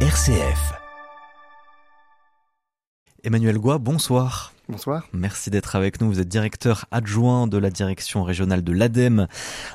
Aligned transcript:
RCF. 0.00 0.74
Emmanuel 3.24 3.58
Goua, 3.58 3.78
bonsoir. 3.78 4.52
Bonsoir. 4.68 5.06
Merci 5.12 5.50
d'être 5.50 5.76
avec 5.76 6.00
nous. 6.00 6.08
Vous 6.08 6.18
êtes 6.18 6.26
directeur 6.26 6.86
adjoint 6.90 7.46
de 7.46 7.56
la 7.56 7.70
direction 7.70 8.24
régionale 8.24 8.64
de 8.64 8.72
l'ADEME 8.72 9.28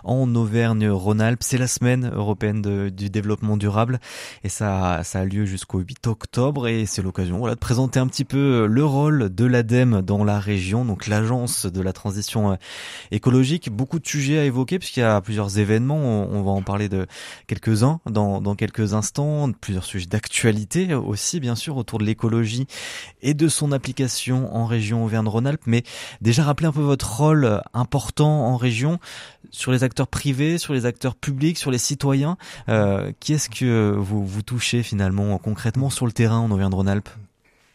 en 0.04 0.36
Auvergne-Rhône-Alpes. 0.36 1.44
C'est 1.44 1.58
la 1.58 1.68
semaine 1.68 2.12
européenne 2.14 2.90
du 2.90 3.10
développement 3.10 3.56
durable 3.56 4.02
et 4.44 4.50
ça, 4.50 5.00
ça 5.06 5.22
a 5.22 5.24
lieu 5.24 5.46
jusqu'au 5.46 5.80
8 5.80 6.08
octobre 6.08 6.68
et 6.68 6.86
c'est 6.86 7.02
l'occasion 7.02 7.38
voilà, 7.38 7.56
de 7.56 7.60
présenter 7.60 8.02
un 8.02 8.08
petit 8.08 8.26
peu 8.26 8.66
le 8.66 8.84
rôle 8.84 9.34
de 9.34 9.46
l'ADEME 9.46 10.02
dans 10.02 10.26
la 10.26 10.42
région, 10.42 10.84
donc 10.84 11.08
l'agence 11.08 11.66
de 11.68 11.80
la 11.80 11.94
transition 11.94 12.52
euh, 12.52 12.56
écologique. 13.12 13.70
Beaucoup 13.72 13.98
de 13.98 14.08
sujets 14.08 14.40
à 14.40 14.44
évoquer 14.44 14.78
puisqu'il 14.78 15.00
y 15.00 15.04
a 15.04 15.22
plusieurs 15.22 15.58
événements. 15.58 15.96
On 16.30 16.42
va 16.42 16.52
en 16.52 16.64
parler 16.64 16.90
de 16.90 17.08
quelques-uns 17.48 18.02
dans, 18.08 18.42
dans 18.42 18.56
quelques 18.56 18.94
instants. 18.94 19.50
Plusieurs 19.54 19.86
sujets 19.86 20.08
d'actualité 20.08 20.94
aussi, 20.94 21.40
bien 21.40 21.56
sûr, 21.56 21.78
autour 21.78 21.98
de 21.98 22.04
l'écologie 22.04 22.68
et 23.22 23.34
de 23.34 23.48
son 23.48 23.72
application 23.72 24.54
en 24.54 24.66
région 24.66 24.81
région 24.82 25.06
Auvergne-Rhône-Alpes, 25.06 25.62
mais 25.68 25.84
déjà 26.22 26.44
rappeler 26.44 26.68
un 26.68 26.72
peu 26.72 26.82
votre 26.82 27.18
rôle 27.18 27.62
important 27.74 28.48
en 28.48 28.58
région 28.58 29.00
sur 29.52 29.72
les 29.72 29.84
acteurs 29.84 30.08
privés, 30.08 30.58
sur 30.58 30.74
les 30.74 30.88
acteurs 30.88 31.16
publics, 31.16 31.58
sur 31.60 31.70
les 31.70 31.78
citoyens. 31.78 32.36
Euh, 32.68 33.12
qui 33.20 33.34
est-ce 33.34 33.50
que 33.50 33.94
vous, 33.96 34.26
vous 34.26 34.42
touchez 34.42 34.82
finalement 34.82 35.38
concrètement 35.38 35.92
sur 35.92 36.08
le 36.08 36.12
terrain 36.12 36.40
en 36.40 36.50
Auvergne-Rhône-Alpes? 36.50 37.10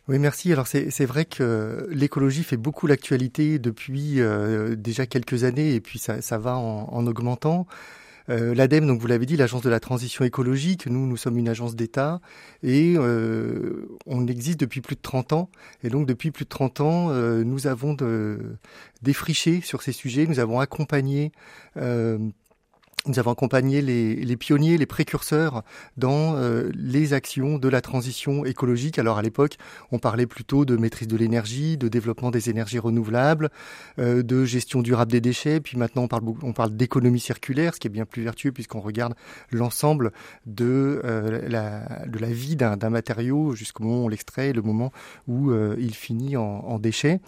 Oui, 0.09 0.19
merci. 0.19 0.53
Alors 0.53 0.67
c'est 0.67 1.07
vrai 1.07 1.25
que 1.25 1.89
l'écologie 1.91 2.43
fait 2.43 2.57
beaucoup 2.57 2.89
l'actualité 2.89 3.61
depuis 3.61 4.21
euh, 4.21 4.75
déjà 4.75 5.07
quelques 5.07 5.45
années 5.45 5.75
et 5.75 5.81
puis 5.81 6.01
ça, 6.01 6.21
ça 6.23 6.39
va 6.39 6.57
en 6.57 7.07
augmentant. 7.07 7.67
Euh, 8.29 8.55
L'ADEME, 8.55 8.87
donc 8.87 9.01
vous 9.01 9.07
l'avez 9.07 9.27
dit, 9.27 9.37
l'agence 9.37 9.63
de 9.63 9.71
la 9.71 9.81
transition 9.81 10.25
écologique, 10.25 10.87
nous, 10.87 11.07
nous 11.07 11.17
sommes 11.17 11.39
une 11.39 11.49
agence 11.49 11.77
d'État 11.77 12.21
et 12.63 12.95
euh, 12.97 13.89
on 14.07 14.27
existe 14.27 14.61
depuis 14.61 14.81
plus 14.81 14.97
de 14.97 15.01
30 15.01 15.33
ans. 15.33 15.51
Et 15.83 15.91
donc 15.91 16.07
depuis 16.07 16.31
plus 16.31 16.45
de 16.45 16.51
30 16.51 16.81
ans, 16.81 17.11
euh, 17.11 17.45
nous 17.45 17.67
avons 17.67 17.97
défriché 19.03 19.61
sur 19.61 19.83
ces 19.83 19.93
sujets, 19.93 20.27
nous 20.27 20.41
avons 20.41 20.61
accompagné 20.61 21.33
nous 23.09 23.19
avons 23.19 23.33
accompagné 23.33 23.83
les, 23.83 24.37
pionniers, 24.37 24.77
les 24.79 24.87
précurseurs 24.87 25.63
dans 25.97 26.37
euh, 26.37 26.71
les 26.75 27.13
actions 27.13 27.59
de 27.59 27.69
la 27.69 27.81
transition 27.81 28.45
écologique. 28.45 28.99
Alors 28.99 29.19
à 29.19 29.23
l'époque, 29.23 29.57
on 29.93 29.99
parlait 29.99 30.27
plutôt 30.27 30.65
de 30.65 30.77
maîtrise 30.77 31.09
de 31.09 31.17
l'énergie, 31.17 31.77
de 31.77 31.89
développement 31.89 32.31
des 32.31 32.51
énergies 32.51 32.79
renouvelables, 32.79 33.51
euh, 33.99 34.23
de 34.23 34.45
gestion 34.45 34.83
durable 34.83 35.13
des 35.13 35.21
déchets. 35.21 35.61
Puis 35.61 35.79
maintenant, 35.79 36.03
on 36.03 36.09
parle, 36.09 36.25
on 36.43 36.53
parle 36.53 36.77
d'économie 36.77 37.21
circulaire, 37.21 37.75
ce 37.75 37.81
qui 37.81 37.87
est 37.87 37.91
bien 37.91 38.07
plus 38.07 38.23
vertueux 38.23 38.53
puisqu'on 38.53 38.81
regarde 38.81 39.15
l'ensemble 39.51 40.13
de, 40.47 41.01
euh, 41.05 41.49
la, 41.49 42.07
de 42.07 42.19
la 42.19 42.29
vie 42.29 42.57
d'un 42.57 42.77
matériau 42.91 43.55
jusqu'au 43.55 43.85
moment 43.85 44.03
où 44.03 44.07
on 44.07 44.09
l'extrait, 44.09 44.53
le 44.53 44.63
moment 44.63 44.93
où 45.29 45.53
il 45.79 45.95
finit 45.95 46.37
en, 46.37 46.43
en 46.43 46.79
déchets. 46.79 47.21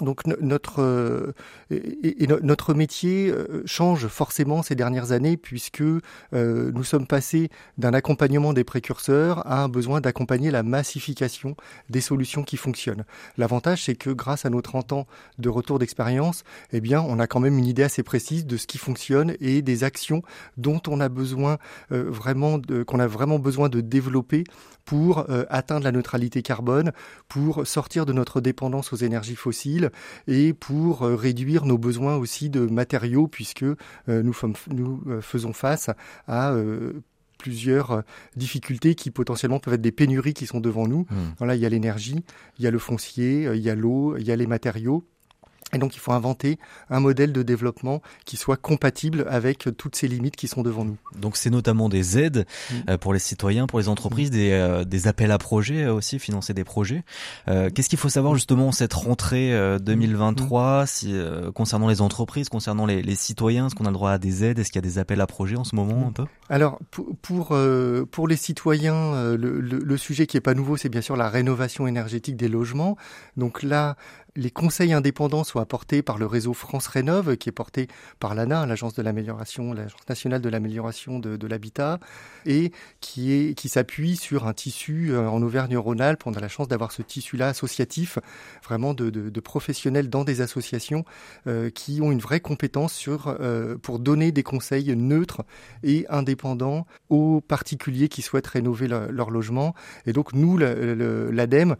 Donc 0.00 0.26
notre 0.26 0.80
euh, 0.80 1.32
et, 1.70 2.26
notre 2.42 2.74
métier 2.74 3.30
euh, 3.30 3.62
change 3.64 4.06
forcément 4.06 4.62
ces 4.62 4.74
dernières 4.74 5.12
années 5.12 5.36
puisque 5.36 5.80
euh, 5.80 6.02
nous 6.32 6.84
sommes 6.84 7.06
passés 7.06 7.50
d'un 7.78 7.94
accompagnement 7.94 8.52
des 8.52 8.64
précurseurs 8.64 9.46
à 9.46 9.62
un 9.62 9.68
besoin 9.68 10.00
d'accompagner 10.00 10.50
la 10.50 10.62
massification 10.62 11.56
des 11.90 12.00
solutions 12.00 12.42
qui 12.42 12.56
fonctionnent. 12.56 13.04
L'avantage 13.36 13.84
c'est 13.84 13.96
que 13.96 14.10
grâce 14.10 14.44
à 14.44 14.50
nos 14.50 14.62
30 14.62 14.92
ans 14.92 15.06
de 15.38 15.48
retour 15.48 15.78
d'expérience, 15.78 16.44
eh 16.72 16.80
bien 16.80 17.00
on 17.00 17.18
a 17.18 17.26
quand 17.26 17.40
même 17.40 17.58
une 17.58 17.66
idée 17.66 17.82
assez 17.82 18.02
précise 18.02 18.46
de 18.46 18.56
ce 18.56 18.66
qui 18.66 18.78
fonctionne 18.78 19.34
et 19.40 19.62
des 19.62 19.84
actions 19.84 20.22
dont 20.56 20.80
on 20.86 21.00
a 21.00 21.08
besoin 21.08 21.58
vraiment 21.90 22.60
qu'on 22.86 23.00
a 23.00 23.06
vraiment 23.06 23.38
besoin 23.38 23.68
de 23.68 23.80
développer 23.80 24.44
pour 24.84 25.26
atteindre 25.50 25.84
la 25.84 25.92
neutralité 25.92 26.42
carbone, 26.42 26.92
pour 27.28 27.66
sortir 27.66 28.06
de 28.06 28.12
notre 28.12 28.40
dépendance 28.40 28.92
aux 28.92 28.96
énergies 28.96 29.36
fossiles 29.36 29.87
et 30.26 30.52
pour 30.52 31.02
euh, 31.02 31.14
réduire 31.14 31.64
nos 31.64 31.78
besoins 31.78 32.16
aussi 32.16 32.50
de 32.50 32.60
matériaux 32.60 33.28
puisque 33.28 33.62
euh, 33.62 33.76
nous, 34.08 34.34
nous 34.70 35.02
euh, 35.06 35.20
faisons 35.20 35.52
face 35.52 35.90
à 36.26 36.54
plusieurs 37.38 38.02
difficultés 38.36 38.94
qui 38.94 39.10
potentiellement 39.10 39.60
peuvent 39.60 39.74
être 39.74 39.80
des 39.80 39.92
pénuries 39.92 40.34
qui 40.34 40.46
sont 40.46 40.60
devant 40.60 40.88
nous. 40.88 41.06
Mmh. 41.10 41.16
Voilà, 41.38 41.54
il 41.54 41.60
y 41.60 41.66
a 41.66 41.68
l'énergie, 41.68 42.24
il 42.58 42.64
y 42.64 42.66
a 42.66 42.70
le 42.70 42.78
foncier, 42.78 43.48
il 43.54 43.60
y 43.60 43.70
a 43.70 43.74
l'eau, 43.74 44.16
il 44.16 44.26
y 44.26 44.32
a 44.32 44.36
les 44.36 44.46
matériaux. 44.46 45.04
Et 45.74 45.78
donc 45.78 45.94
il 45.94 45.98
faut 45.98 46.12
inventer 46.12 46.58
un 46.88 47.00
modèle 47.00 47.32
de 47.32 47.42
développement 47.42 48.00
qui 48.24 48.36
soit 48.36 48.56
compatible 48.56 49.26
avec 49.28 49.68
toutes 49.76 49.96
ces 49.96 50.08
limites 50.08 50.36
qui 50.36 50.48
sont 50.48 50.62
devant 50.62 50.84
nous. 50.84 50.96
Donc 51.18 51.36
c'est 51.36 51.50
notamment 51.50 51.90
des 51.90 52.18
aides 52.18 52.46
mm. 52.70 52.74
euh, 52.90 52.98
pour 52.98 53.12
les 53.12 53.18
citoyens, 53.18 53.66
pour 53.66 53.78
les 53.78 53.88
entreprises, 53.88 54.30
mm. 54.30 54.34
des, 54.34 54.50
euh, 54.52 54.84
des, 54.84 55.08
appels 55.08 55.30
à 55.30 55.36
projets 55.38 55.84
euh, 55.84 55.92
aussi, 55.92 56.18
financer 56.18 56.54
des 56.54 56.64
projets. 56.64 57.02
Qu'est-ce 57.46 57.88
qu'il 57.88 57.98
faut 57.98 58.08
savoir 58.08 58.34
justement 58.34 58.72
cette 58.72 58.92
rentrée 58.94 59.52
2023 59.80 60.82
mm. 60.82 60.86
si, 60.86 61.14
concernant 61.54 61.88
les 61.88 62.00
entreprises, 62.00 62.48
concernant 62.48 62.86
les, 62.86 63.02
les 63.02 63.14
citoyens 63.14 63.66
Est-ce 63.66 63.74
qu'on 63.74 63.84
a 63.84 63.90
le 63.90 63.94
droit 63.94 64.12
à 64.12 64.18
des 64.18 64.44
aides? 64.44 64.58
Est-ce 64.58 64.70
qu'il 64.70 64.82
y 64.82 64.84
a 64.84 64.88
des 64.88 64.98
appels 64.98 65.20
à 65.20 65.26
projets 65.26 65.56
en 65.56 65.64
ce 65.64 65.76
moment 65.76 66.06
un 66.06 66.12
peu? 66.12 66.24
Alors 66.48 66.78
pour, 66.90 67.16
pour, 67.20 67.56
pour 68.10 68.28
les 68.28 68.36
citoyens, 68.36 69.34
le, 69.34 69.60
le, 69.60 69.78
le 69.78 69.96
sujet 69.96 70.26
qui 70.26 70.36
est 70.36 70.42
pas 70.42 70.54
nouveau, 70.54 70.76
c'est 70.76 70.88
bien 70.88 71.00
sûr 71.00 71.16
la 71.16 71.28
rénovation 71.28 71.86
énergétique 71.86 72.36
des 72.36 72.48
logements. 72.48 72.96
Donc 73.36 73.62
là, 73.62 73.96
les 74.38 74.52
conseils 74.52 74.92
indépendants 74.92 75.42
sont 75.42 75.58
apportés 75.58 76.00
par 76.00 76.16
le 76.16 76.24
réseau 76.24 76.54
France 76.54 76.86
Rénove, 76.86 77.36
qui 77.36 77.48
est 77.48 77.52
porté 77.52 77.88
par 78.20 78.36
l'ANA, 78.36 78.66
l'agence 78.66 78.94
de 78.94 79.02
l'amélioration, 79.02 79.72
l'agence 79.72 80.08
nationale 80.08 80.40
de 80.40 80.48
l'amélioration 80.48 81.18
de, 81.18 81.46
l'habitat, 81.46 81.98
et 82.46 82.70
qui 83.00 83.68
s'appuie 83.68 84.16
sur 84.16 84.46
un 84.46 84.52
tissu 84.52 85.10
euh, 85.10 85.28
en 85.28 85.42
Auvergne-Rhône-Alpes. 85.42 86.22
On 86.26 86.34
a 86.34 86.40
la 86.40 86.48
chance 86.48 86.68
d'avoir 86.68 86.92
ce 86.92 87.02
tissu-là 87.02 87.48
associatif, 87.48 88.20
vraiment 88.64 88.94
de, 88.94 89.40
professionnels 89.40 90.08
dans 90.08 90.22
des 90.22 90.40
associations 90.40 91.04
euh, 91.48 91.70
qui 91.70 92.00
ont 92.00 92.12
une 92.12 92.20
vraie 92.20 92.40
compétence 92.40 92.92
sur 92.92 93.28
euh, 93.40 93.76
pour 93.76 93.98
donner 93.98 94.30
des 94.30 94.44
conseils 94.44 94.94
neutres 94.94 95.42
et 95.82 96.06
indépendants 96.10 96.86
aux 97.08 97.40
particuliers 97.40 98.08
qui 98.08 98.22
souhaitent 98.22 98.46
rénover 98.46 98.86
leur, 98.86 99.30
logement. 99.30 99.74
Et 100.06 100.12
donc 100.12 100.32
nous, 100.32 100.56
l'ADEME, 100.58 101.76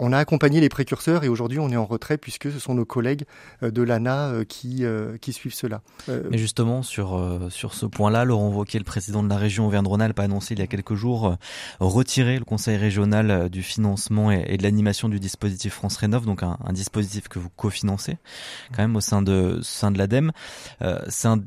on 0.00 0.12
a 0.12 0.18
accompagné 0.18 0.60
les 0.60 0.68
précurseurs 0.68 1.24
et 1.24 1.28
aujourd'hui 1.28 1.58
on 1.58 1.70
est 1.70 1.76
en 1.76 1.84
retrait 1.84 2.18
puisque 2.18 2.50
ce 2.52 2.58
sont 2.58 2.74
nos 2.74 2.84
collègues 2.84 3.24
euh, 3.62 3.70
de 3.70 3.82
l'ANA 3.82 4.28
euh, 4.28 4.44
qui, 4.44 4.84
euh, 4.84 5.16
qui 5.18 5.32
suivent 5.32 5.54
cela. 5.54 5.82
Mais 6.30 6.38
justement 6.38 6.82
sur, 6.82 7.48
sur 7.50 7.74
ce 7.74 7.86
point-là, 7.86 8.24
Laurent 8.24 8.48
Wauquiez, 8.48 8.78
le 8.78 8.84
président 8.84 9.22
de 9.22 9.28
la 9.28 9.36
région 9.36 9.66
Auvergne-Rhône-Alpes, 9.66 10.18
a 10.18 10.22
annoncé 10.22 10.54
il 10.54 10.60
y 10.60 10.62
a 10.62 10.66
quelques 10.66 10.94
jours 10.94 11.36
retirer 11.80 12.38
le 12.38 12.44
conseil 12.44 12.76
régional 12.76 13.48
du 13.50 13.62
financement 13.62 14.30
et, 14.30 14.56
de 14.56 14.62
l'animation 14.62 15.08
du 15.08 15.20
dispositif 15.20 15.74
France 15.74 15.96
Rénov, 15.96 16.24
donc 16.24 16.42
un, 16.42 16.56
dispositif 16.72 17.28
que 17.28 17.38
vous 17.38 17.50
cofinancez 17.50 18.18
quand 18.74 18.82
même 18.82 18.96
au 18.96 19.00
sein 19.00 19.22
de, 19.22 19.58
sein 19.62 19.90
de 19.90 19.98
l'ADEME. 19.98 20.32
C'est 21.08 21.28
un, 21.28 21.40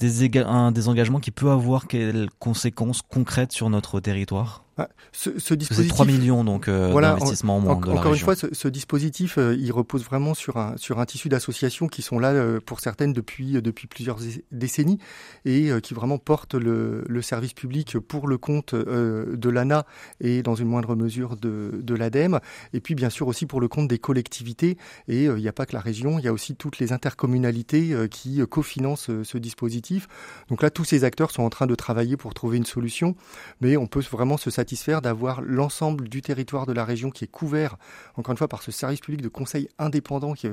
un 0.45 0.71
désengagement 0.71 1.19
qui 1.19 1.31
peut 1.31 1.49
avoir 1.49 1.87
quelles 1.87 2.29
conséquences 2.39 3.01
concrètes 3.01 3.51
sur 3.51 3.69
notre 3.69 3.99
territoire? 3.99 4.65
Ah, 4.77 4.87
ce, 5.11 5.37
ce 5.37 5.53
dispositif, 5.53 5.93
3 5.93 6.05
millions 6.05 6.43
donc 6.43 6.69
d'investissement 6.69 7.57
en 7.57 7.59
moins 7.59 7.75
de 7.75 7.87
la 7.87 7.99
Encore 7.99 8.13
une 8.13 8.19
fois, 8.19 8.35
ce, 8.51 8.67
dispositif, 8.67 9.37
euh, 9.37 9.55
il 9.59 9.71
repose 9.71 10.03
vraiment 10.03 10.33
sur 10.33 10.57
un, 10.57 10.75
tissu 11.05 11.29
d'associations 11.29 11.87
qui 11.87 12.01
sont 12.01 12.19
là 12.19 12.31
euh, 12.31 12.59
pour 12.59 12.79
certaines 12.79 13.13
depuis, 13.13 13.57
euh, 13.57 13.61
plusieurs 13.89 14.19
décennies 14.51 14.99
et 15.45 15.69
qui 15.81 15.93
vraiment 15.93 16.17
portent 16.17 16.55
le, 16.55 17.03
le, 17.07 17.21
service 17.21 17.53
public 17.53 17.97
pour 17.99 18.27
le 18.27 18.37
compte 18.37 18.75
de 18.75 19.49
l'ANA 19.49 19.85
et 20.19 20.43
dans 20.43 20.55
une 20.55 20.67
moindre 20.67 20.95
mesure 20.95 21.35
de, 21.35 21.79
de 21.81 21.95
l'ADEME. 21.95 22.39
Et 22.73 22.79
puis 22.79 22.95
bien 22.95 23.09
sûr 23.09 23.27
aussi 23.27 23.45
pour 23.45 23.61
le 23.61 23.67
compte 23.67 23.87
des 23.87 23.99
collectivités. 23.99 24.77
Et 25.07 25.25
il 25.25 25.35
n'y 25.35 25.47
a 25.47 25.53
pas 25.53 25.65
que 25.65 25.73
la 25.73 25.79
région, 25.79 26.19
il 26.19 26.25
y 26.25 26.27
a 26.27 26.33
aussi 26.33 26.55
toutes 26.55 26.79
les 26.79 26.93
intercommunalités 26.93 27.95
qui 28.09 28.41
cofinancent 28.47 29.09
ce 29.23 29.37
dispositif. 29.37 30.07
Donc 30.49 30.61
là, 30.61 30.69
tous 30.69 30.83
ces 30.83 31.03
acteurs 31.03 31.31
sont 31.31 31.43
en 31.43 31.49
train 31.49 31.67
de 31.67 31.75
travailler 31.75 32.17
pour 32.17 32.33
trouver 32.33 32.57
une 32.57 32.65
solution, 32.65 33.15
mais 33.61 33.77
on 33.77 33.87
peut 33.87 34.03
vraiment 34.11 34.37
se 34.37 34.49
satisfaire 34.49 35.01
d'avoir 35.01 35.41
l'ensemble 35.41 36.09
du 36.09 36.21
territoire 36.21 36.65
de 36.65 36.73
la 36.73 36.85
région 36.85 37.09
qui 37.09 37.23
est 37.23 37.31
couvert, 37.31 37.77
encore 38.15 38.30
une 38.31 38.37
fois, 38.37 38.47
par 38.47 38.61
ce 38.61 38.71
service 38.71 38.99
public 38.99 39.21
de 39.21 39.29
conseil 39.29 39.69
indépendant. 39.79 40.33
Qui, 40.33 40.47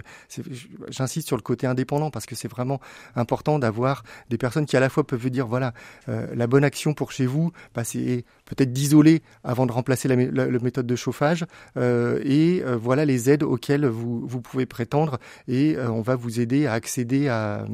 j'insiste 0.89 1.27
sur 1.27 1.37
le 1.37 1.43
côté 1.43 1.67
indépendant 1.67 2.11
parce 2.11 2.27
que 2.27 2.35
c'est 2.35 2.49
vraiment 2.49 2.81
important 3.17 3.59
d'avoir 3.59 4.03
des 4.29 4.39
personnes 4.39 4.67
qui 4.67 4.77
à 4.77 4.81
la 4.81 4.89
fois 4.89 5.07
peuvent 5.07 5.31
dire 5.31 5.47
voilà, 5.47 5.73
euh, 6.09 6.27
la 6.35 6.47
bonne 6.47 6.65
action 6.65 6.95
pour 6.95 7.13
chez 7.13 7.27
vous, 7.27 7.53
c'est 7.85 8.25
peut-être 8.45 8.73
d'isoler 8.73 9.23
avant 9.45 9.67
de 9.67 9.73
remplacer 9.73 10.09
la, 10.09 10.17
méthode 10.17 10.87
de 10.87 10.97
chauffage 10.97 11.47
euh, 11.77 12.21
et 12.25 12.63
euh, 12.65 12.77
voilà 12.77 13.05
les 13.05 13.31
aides 13.31 13.43
auxquelles 13.43 13.87
vous, 13.87 14.27
vous 14.27 14.41
pouvez 14.41 14.67
prétendre 14.67 15.19
et 15.47 15.77
on 15.79 16.03
va 16.03 16.17
vous 16.17 16.41
aider 16.41 16.67
à 16.67 16.73
accéder 16.73 17.29
à, 17.29 17.65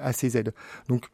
à 0.00 0.12
ces 0.12 0.36
aides. 0.36 0.52
Donc 0.88 1.06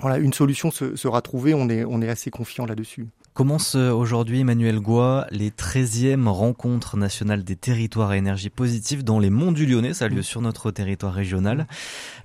voilà, 0.00 0.18
une 0.18 0.32
solution 0.32 0.70
sera 0.70 1.22
trouvée, 1.22 1.54
on 1.54 1.68
est, 1.68 1.84
on 1.84 2.00
est 2.02 2.08
assez 2.08 2.30
confiant 2.30 2.66
là-dessus. 2.66 3.06
Commence 3.38 3.76
aujourd'hui, 3.76 4.40
Emmanuel 4.40 4.80
Goua, 4.80 5.28
les 5.30 5.50
13e 5.50 6.26
rencontres 6.26 6.96
nationales 6.96 7.44
des 7.44 7.54
territoires 7.54 8.10
à 8.10 8.16
énergie 8.16 8.50
positive 8.50 9.04
dans 9.04 9.20
les 9.20 9.30
monts 9.30 9.52
du 9.52 9.64
Lyonnais. 9.64 9.94
Ça 9.94 10.06
a 10.06 10.08
lieu 10.08 10.22
mm. 10.22 10.24
sur 10.24 10.40
notre 10.40 10.72
territoire 10.72 11.14
régional. 11.14 11.68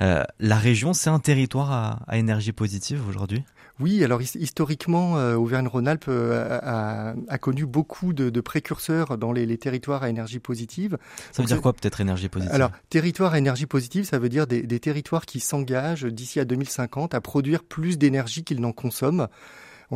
Euh, 0.01 0.23
la 0.39 0.55
région, 0.55 0.93
c'est 0.93 1.11
un 1.11 1.19
territoire 1.19 1.71
à, 1.71 1.99
à 2.07 2.17
énergie 2.17 2.51
positive 2.51 3.07
aujourd'hui? 3.07 3.43
Oui, 3.79 4.03
alors 4.03 4.23
historiquement, 4.23 5.19
euh, 5.19 5.35
Auvergne-Rhône-Alpes 5.35 6.05
euh, 6.07 7.13
a, 7.27 7.37
connu 7.37 7.67
beaucoup 7.67 8.13
de, 8.13 8.41
précurseurs 8.41 9.19
dans 9.19 9.31
les, 9.31 9.55
territoires 9.59 10.01
à 10.01 10.09
énergie 10.09 10.39
positive. 10.39 10.97
Ça 11.31 11.43
veut 11.43 11.47
dire 11.47 11.61
quoi 11.61 11.73
peut-être 11.73 12.01
énergie 12.01 12.27
positive? 12.27 12.55
Alors, 12.55 12.71
territoire 12.89 13.33
à 13.33 13.37
énergie 13.37 13.67
positive, 13.67 14.05
ça 14.05 14.17
veut 14.17 14.29
dire 14.29 14.47
des, 14.47 14.63
des 14.63 14.79
territoires 14.79 15.27
qui 15.27 15.39
s'engagent 15.39 16.05
d'ici 16.05 16.39
à 16.39 16.45
2050 16.45 17.13
à 17.13 17.21
produire 17.21 17.63
plus 17.63 17.99
d'énergie 17.99 18.43
qu'ils 18.43 18.61
n'en 18.61 18.71
consomment. 18.71 19.27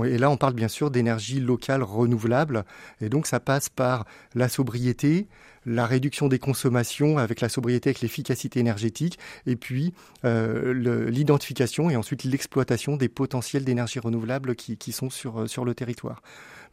Et 0.05 0.17
là, 0.17 0.29
on 0.29 0.37
parle 0.37 0.53
bien 0.53 0.67
sûr 0.67 0.91
d'énergie 0.91 1.39
locale 1.39 1.83
renouvelable. 1.83 2.65
Et 3.01 3.09
donc, 3.09 3.27
ça 3.27 3.39
passe 3.39 3.69
par 3.69 4.05
la 4.35 4.49
sobriété, 4.49 5.27
la 5.65 5.85
réduction 5.85 6.27
des 6.27 6.39
consommations 6.39 7.17
avec 7.17 7.41
la 7.41 7.49
sobriété, 7.49 7.89
avec 7.89 8.01
l'efficacité 8.01 8.59
énergétique, 8.59 9.19
et 9.45 9.55
puis 9.55 9.93
euh, 10.25 10.73
l'identification 11.09 11.89
et 11.89 11.95
ensuite 11.95 12.23
l'exploitation 12.23 12.95
des 12.95 13.09
potentiels 13.09 13.65
d'énergie 13.65 13.99
renouvelable 13.99 14.55
qui, 14.55 14.91
sont 14.91 15.09
euh, 15.25 15.47
sur 15.47 15.65
le 15.65 15.75
territoire. 15.75 16.21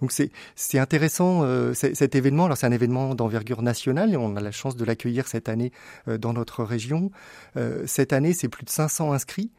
Donc 0.00 0.12
c'est 0.12 0.79
intéressant 0.79 1.43
euh, 1.43 1.73
cet 1.75 2.14
événement. 2.14 2.46
Alors 2.46 2.56
c'est 2.56 2.67
un 2.67 2.73
événement 2.73 3.14
d'envergure 3.14 3.62
nationale 3.62 4.12
et 4.12 4.17
on 4.17 4.37
a 4.37 4.41
la 4.41 4.52
chance 4.52 4.76
de 4.76 4.85
l'accueillir 4.85 5.26
cette 5.26 5.49
année 5.49 5.73
euh, 6.08 6.19
dans 6.19 6.32
notre 6.32 6.64
région. 6.64 7.11
Euh, 7.56 7.85
cette 7.87 8.12
année, 8.12 8.32
c'est 8.32 8.49
plus 8.49 8.64
de 8.64 8.70
500 8.70 9.12
inscrits 9.12 9.50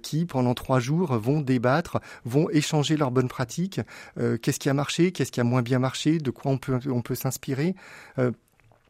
qui, 0.00 0.26
pendant 0.26 0.54
trois 0.54 0.78
jours, 0.78 1.18
vont 1.18 1.40
débattre, 1.40 1.98
vont 2.24 2.48
échanger 2.50 2.96
leurs 2.96 3.10
bonnes 3.10 3.26
pratiques. 3.26 3.80
qu'est-ce 4.40 4.60
qui 4.60 4.68
a 4.68 4.74
marché, 4.74 5.10
qu'est-ce 5.10 5.32
qui 5.32 5.40
a 5.40 5.44
moins 5.44 5.62
bien 5.62 5.80
marché, 5.80 6.18
de 6.18 6.30
quoi 6.30 6.52
on 6.52 6.58
peut, 6.58 6.78
on 6.86 7.02
peut 7.02 7.16
s'inspirer 7.16 7.74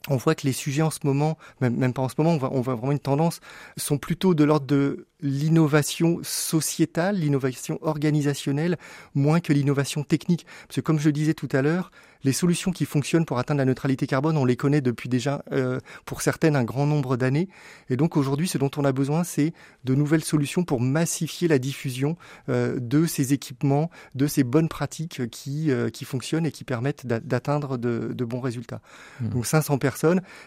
on 0.08 0.16
voit 0.16 0.34
que 0.34 0.46
les 0.46 0.52
sujets 0.52 0.82
en 0.82 0.90
ce 0.90 1.00
moment, 1.04 1.38
même, 1.60 1.76
même 1.76 1.92
pas 1.92 2.02
en 2.02 2.08
ce 2.08 2.14
moment, 2.18 2.32
on 2.32 2.38
voit, 2.38 2.52
on 2.52 2.60
voit 2.60 2.74
vraiment 2.74 2.92
une 2.92 2.98
tendance, 2.98 3.40
sont 3.76 3.98
plutôt 3.98 4.34
de 4.34 4.44
l'ordre 4.44 4.66
de 4.66 5.06
l'innovation 5.22 6.18
sociétale, 6.22 7.16
l'innovation 7.16 7.78
organisationnelle, 7.82 8.76
moins 9.14 9.40
que 9.40 9.52
l'innovation 9.52 10.02
technique. 10.02 10.46
Parce 10.66 10.76
que 10.76 10.80
comme 10.80 10.98
je 10.98 11.06
le 11.06 11.12
disais 11.12 11.34
tout 11.34 11.48
à 11.52 11.62
l'heure, 11.62 11.90
les 12.24 12.32
solutions 12.32 12.70
qui 12.70 12.84
fonctionnent 12.84 13.24
pour 13.24 13.38
atteindre 13.38 13.58
la 13.58 13.64
neutralité 13.64 14.06
carbone, 14.06 14.36
on 14.36 14.44
les 14.44 14.56
connaît 14.56 14.80
depuis 14.80 15.08
déjà, 15.08 15.44
euh, 15.52 15.80
pour 16.04 16.22
certaines, 16.22 16.56
un 16.56 16.64
grand 16.64 16.86
nombre 16.86 17.16
d'années. 17.16 17.48
Et 17.88 17.96
donc 17.96 18.16
aujourd'hui, 18.16 18.48
ce 18.48 18.58
dont 18.58 18.70
on 18.76 18.84
a 18.84 18.92
besoin, 18.92 19.24
c'est 19.24 19.52
de 19.84 19.94
nouvelles 19.94 20.24
solutions 20.24 20.64
pour 20.64 20.80
massifier 20.80 21.48
la 21.48 21.58
diffusion 21.58 22.16
euh, 22.48 22.78
de 22.80 23.06
ces 23.06 23.32
équipements, 23.32 23.90
de 24.14 24.26
ces 24.26 24.44
bonnes 24.44 24.68
pratiques 24.68 25.28
qui, 25.30 25.70
euh, 25.70 25.88
qui 25.88 26.04
fonctionnent 26.04 26.46
et 26.46 26.52
qui 26.52 26.64
permettent 26.64 27.06
d'atteindre 27.06 27.76
de, 27.76 28.12
de, 28.12 28.24
bons 28.24 28.40
résultats. 28.40 28.80
Mmh. 29.20 29.28
Donc 29.30 29.46
500 29.46 29.78
personnes. 29.78 29.91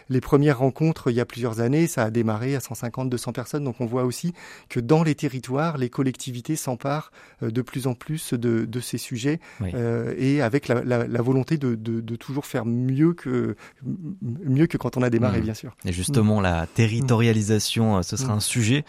Les 0.08 0.20
premières 0.20 0.58
rencontres, 0.58 1.10
il 1.10 1.16
y 1.16 1.20
a 1.20 1.26
plusieurs 1.26 1.60
années, 1.60 1.86
ça 1.86 2.04
a 2.04 2.10
démarré 2.10 2.56
à 2.56 2.60
150, 2.60 3.08
200 3.10 3.32
personnes. 3.32 3.64
Donc 3.64 3.80
on 3.80 3.86
voit 3.86 4.04
aussi 4.04 4.32
que 4.68 4.80
dans 4.80 5.02
les 5.02 5.14
territoires, 5.14 5.78
les 5.78 5.90
collectivités 5.90 6.56
s'emparent 6.56 7.10
de 7.42 7.62
plus 7.62 7.86
en 7.86 7.94
plus 7.94 8.34
de, 8.34 8.64
de 8.64 8.80
ces 8.80 8.98
sujets 8.98 9.40
et 10.18 10.42
avec 10.42 10.68
la, 10.68 10.82
la, 10.84 11.06
la 11.06 11.22
volonté 11.22 11.58
de 11.58 11.66
de, 11.74 12.16
toujours 12.16 12.46
faire 12.46 12.64
mieux 12.64 13.12
que, 13.12 13.56
mieux 14.22 14.66
que 14.66 14.76
quand 14.76 14.96
on 14.96 15.02
a 15.02 15.10
démarré, 15.10 15.40
mmh. 15.40 15.44
bien 15.44 15.54
sûr. 15.54 15.76
Et 15.84 15.92
justement, 15.92 16.40
la 16.40 16.66
territorialisation, 16.66 17.98
euh, 17.98 18.02
ce 18.02 18.16
sera 18.16 18.34
mmh. 18.34 18.36
un 18.36 18.40
sujet 18.40 18.84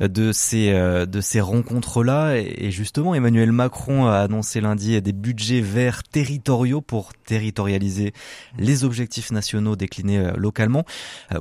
euh, 0.00 0.08
de 0.08 0.32
ces, 0.32 0.70
euh, 0.70 1.06
de 1.06 1.20
ces 1.20 1.40
rencontres-là. 1.40 2.36
Et 2.36 2.70
justement, 2.70 3.14
Emmanuel 3.14 3.52
Macron 3.52 4.06
a 4.06 4.18
annoncé 4.18 4.60
lundi 4.60 5.00
des 5.00 5.12
budgets 5.12 5.60
verts 5.60 6.02
territoriaux 6.02 6.80
pour 6.80 7.12
territorialiser 7.14 8.12
les 8.58 8.84
objectifs 8.84 9.30
nationaux 9.30 9.76
déclinés 10.02 10.32
localement. 10.36 10.84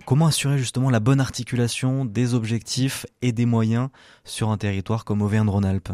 Comment 0.06 0.28
assurer 0.28 0.58
justement 0.58 0.90
la 0.90 1.00
bonne 1.00 1.20
articulation 1.20 2.06
des 2.06 2.34
objectifs 2.34 3.06
et 3.22 3.32
des 3.32 3.46
moyens 3.46 3.90
sur 4.24 4.50
un 4.50 4.58
territoire 4.58 5.06
comme 5.06 5.22
Auvergne-Rhône-Alpes? 5.22 5.92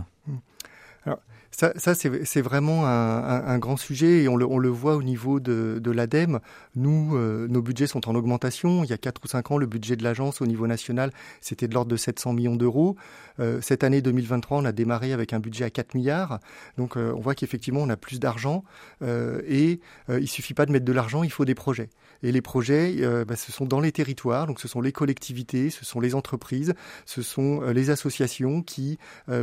Ça, 1.55 1.71
ça 1.75 1.93
c'est 1.95 2.41
vraiment 2.41 2.87
un, 2.87 3.45
un, 3.45 3.59
grand 3.59 3.77
sujet 3.77 4.23
et 4.23 4.27
on 4.27 4.35
le, 4.35 4.45
on 4.45 4.57
le 4.57 4.69
voit 4.69 4.95
au 4.95 5.03
niveau 5.03 5.39
de, 5.39 5.79
de 5.81 5.91
l'ADEME. 5.91 6.39
Nous, 6.75 7.15
euh, 7.15 7.47
nos 7.47 7.61
budgets 7.61 7.85
sont 7.85 8.09
en 8.09 8.15
augmentation. 8.15 8.83
Il 8.83 8.89
y 8.89 8.93
a 8.93 8.97
4 8.97 9.21
ou 9.23 9.27
5 9.27 9.51
ans, 9.51 9.57
le 9.57 9.67
budget 9.67 9.95
de 9.95 10.03
l'agence 10.03 10.41
au 10.41 10.47
niveau 10.47 10.65
national, 10.65 11.11
c'était 11.41 11.67
de 11.67 11.73
l'ordre 11.73 11.91
de 11.91 11.97
700 11.97 12.33
millions 12.33 12.55
d'euros. 12.55 12.95
Euh, 13.39 13.59
cette 13.61 13.83
année 13.83 14.01
2023, 14.01 14.59
on 14.59 14.65
a 14.65 14.71
démarré 14.71 15.13
avec 15.13 15.31
un 15.33 15.39
budget 15.39 15.65
à 15.65 15.69
4 15.69 15.93
milliards. 15.93 16.39
Donc 16.77 16.97
euh, 16.97 17.13
on 17.15 17.19
voit 17.19 17.35
qu'effectivement, 17.35 17.81
on 17.81 17.89
a 17.89 17.97
plus 17.97 18.19
d'argent 18.19 18.63
et 19.01 19.79
il 20.09 20.27
suffit 20.27 20.53
pas 20.53 20.65
de 20.65 20.71
mettre 20.71 20.85
de 20.85 20.91
l'argent, 20.91 21.23
il 21.23 21.31
faut 21.31 21.45
des 21.45 21.55
projets. 21.55 21.89
Et 22.23 22.31
les 22.31 22.41
projets, 22.41 22.95
bah, 23.25 23.35
ce 23.35 23.51
sont 23.51 23.65
dans 23.65 23.79
les 23.79 23.91
territoires, 23.91 24.47
donc 24.47 24.59
ce 24.59 24.67
sont 24.67 24.81
les 24.81 24.91
collectivités, 24.91 25.69
ce 25.69 25.83
sont 25.83 25.99
les 25.99 26.15
entreprises, 26.15 26.73
ce 27.05 27.21
sont 27.21 27.61
les 27.61 27.89
associations 27.89 28.61
qui 28.61 28.97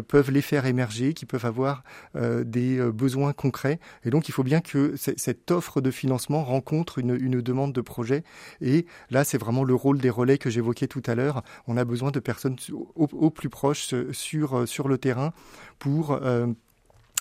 peuvent 0.08 0.30
les 0.30 0.40
faire 0.40 0.66
émerger, 0.66 1.12
qui 1.12 1.26
peuvent 1.26 1.44
avoir 1.44 1.82
euh, 2.16 2.44
des 2.44 2.78
euh, 2.78 2.92
besoins 2.92 3.32
concrets. 3.32 3.78
Et 4.04 4.10
donc, 4.10 4.28
il 4.28 4.32
faut 4.32 4.42
bien 4.42 4.60
que 4.60 4.94
cette 4.96 5.50
offre 5.50 5.80
de 5.80 5.90
financement 5.90 6.44
rencontre 6.44 6.98
une, 6.98 7.40
demande 7.40 7.72
de 7.72 7.80
projet. 7.80 8.24
Et 8.60 8.86
là, 9.10 9.24
c'est 9.24 9.38
vraiment 9.38 9.64
le 9.64 9.74
rôle 9.74 9.98
des 9.98 10.10
relais 10.10 10.38
que 10.38 10.50
j'évoquais 10.50 10.86
tout 10.86 11.02
à 11.06 11.14
l'heure. 11.14 11.42
On 11.66 11.76
a 11.76 11.84
besoin 11.84 12.10
de 12.10 12.20
personnes 12.20 12.56
au, 12.94 13.30
plus 13.30 13.48
proche 13.48 13.94
sur, 14.12 14.68
sur 14.68 14.88
le 14.88 14.98
terrain 14.98 15.32
pour 15.78 16.12
euh, 16.12 16.46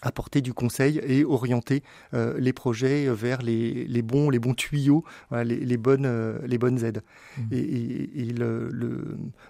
apporter 0.01 0.42
du 0.42 0.54
conseil 0.54 1.01
et 1.04 1.25
orienter 1.25 1.84
euh, 2.13 2.40
les 2.40 2.54
projets 2.54 3.10
vers 3.10 3.42
les, 3.42 3.86
les, 3.86 4.01
bons 4.01 4.30
les 4.30 4.40
bons 4.40 4.54
tuyaux 4.54 5.04
les, 5.31 5.44
les, 5.44 5.78
bonnes 5.78 6.06
euh, 6.06 6.40
les 6.46 6.57
bonnes 6.57 6.84
aides 6.84 7.01
mmh. 7.38 7.42
et, 7.51 7.57
et, 7.60 8.30
et 8.30 8.34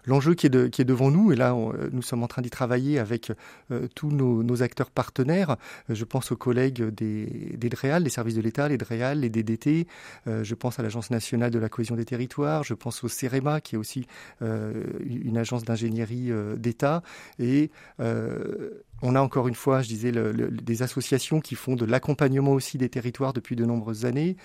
l'enjeu 0.06 0.31
le, 0.31 0.36
qui 0.36 0.48
est 0.48 0.50
de, 0.50 0.68
qui 0.68 0.81
est 0.81 0.86
devant 0.86 1.12
nous 1.12 1.31
et 1.31 1.36
là 1.36 1.56
nous 1.92 2.01
sommes 2.01 2.24
en 2.24 2.28
train 2.28 2.42
d'y 2.42 2.50
travailler 2.50 3.00
avec 3.00 3.31
euh, 3.72 3.88
tous 3.96 4.10
nos, 4.10 4.44
nos, 4.44 4.63
acteurs 4.63 4.92
partenaires 4.92 5.56
je 5.88 6.04
pense 6.04 6.31
aux 6.31 6.36
collègues 6.36 6.84
des 6.84 7.56
des 7.57 7.69
DREAL 7.69 8.04
les 8.04 8.10
services 8.10 8.36
de 8.36 8.42
l'État 8.42 8.68
les 8.68 8.78
DREAL 8.78 9.22
les 9.22 9.30
DDT 9.30 9.88
je 10.25 10.56
pense 10.56 10.80
à 10.80 10.84
l'agence 10.84 11.12
nationale 11.12 11.52
de 11.52 11.60
la 11.60 11.69
cohésion 11.69 11.95
des 11.95 12.06
territoires 12.06 12.63
je 12.63 12.74
pense 12.74 13.04
au 13.04 13.07
CEREMA 13.07 13.62
qui 13.62 13.75
est 13.75 13.78
aussi 13.78 14.06
une 14.42 15.38
agence 15.38 15.63
d'ingénierie 15.63 16.31
d'État 16.57 17.04
et 17.40 17.72
on 19.01 19.16
a 19.16 19.22
encore 19.22 19.48
une 19.48 19.56
fois, 19.56 19.81
je 19.81 19.88
disais, 19.88 20.12
des 20.12 20.81
associations 20.81 21.40
qui 21.40 21.56
font 21.56 21.75
de 21.75 21.86
l'accompagnement 21.86 22.51
aussi 22.51 22.78
des 22.78 22.90
territoires 22.90 23.34
depuis 23.34 23.56
de 23.56 23.66
nombreuses 23.66 24.06
années. 24.06 24.36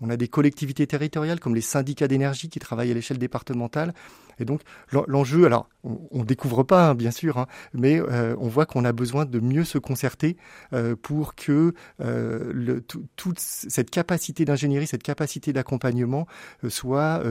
On 0.00 0.10
a 0.10 0.16
des 0.16 0.28
collectivités 0.28 0.86
territoriales 0.86 1.40
comme 1.40 1.54
les 1.54 1.60
syndicats 1.60 2.08
d'énergie 2.08 2.48
qui 2.48 2.58
travaillent 2.58 2.90
à 2.90 2.94
l'échelle 2.94 3.18
départementale. 3.18 3.94
Et 4.40 4.44
donc 4.44 4.62
l'enjeu, 4.92 5.46
alors 5.46 5.68
on, 5.84 6.20
ne 6.20 6.24
découvre 6.24 6.62
pas 6.62 6.90
hein, 6.90 6.94
bien 6.94 7.10
sûr, 7.10 7.38
hein, 7.38 7.46
mais 7.72 8.00
euh, 8.00 8.34
on 8.38 8.48
voit 8.48 8.66
qu'on 8.66 8.84
a 8.84 8.92
besoin 8.92 9.24
de 9.24 9.40
mieux 9.40 9.64
se 9.64 9.78
concerter 9.78 10.36
euh, 10.72 10.96
pour 11.00 11.34
que 11.34 11.74
euh, 12.00 12.80
toute 13.16 13.38
cette 13.38 13.90
capacité 13.90 14.44
d'ingénierie, 14.44 14.86
cette 14.86 15.02
capacité 15.02 15.52
d'accompagnement 15.52 16.26
soit 16.68 17.22